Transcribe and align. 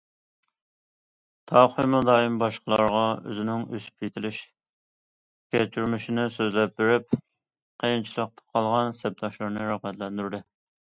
تاۋ 1.51 1.59
خۇيمۇ 1.73 1.99
دائىم 2.05 2.39
باشقىلارغا 2.43 3.03
ئۆزىنىڭ 3.17 3.67
ئۆسۈپ 3.75 4.05
يېتىلىش 4.07 4.39
كەچۈرمىشىنى 5.55 6.25
سۆزلەپ 6.37 6.75
بېرىپ، 6.81 7.15
قىيىنچىلىقتا 7.19 8.47
قالغان 8.57 8.97
سەپداشلىرىنى 9.03 9.69
رىغبەتلەندۈردى. 9.73 10.43